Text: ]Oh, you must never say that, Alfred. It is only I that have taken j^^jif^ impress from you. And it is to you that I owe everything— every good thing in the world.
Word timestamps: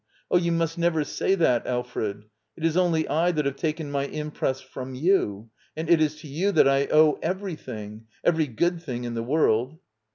]Oh, 0.31 0.37
you 0.39 0.51
must 0.51 0.79
never 0.79 1.03
say 1.03 1.35
that, 1.35 1.67
Alfred. 1.67 2.23
It 2.57 2.65
is 2.65 2.75
only 2.75 3.07
I 3.07 3.31
that 3.33 3.45
have 3.45 3.55
taken 3.55 3.91
j^^jif^ 3.91 4.11
impress 4.11 4.59
from 4.59 4.95
you. 4.95 5.51
And 5.77 5.91
it 5.91 6.01
is 6.01 6.15
to 6.21 6.27
you 6.27 6.51
that 6.53 6.67
I 6.67 6.87
owe 6.87 7.19
everything— 7.21 8.07
every 8.23 8.47
good 8.47 8.81
thing 8.81 9.03
in 9.03 9.13
the 9.13 9.21
world. 9.21 9.77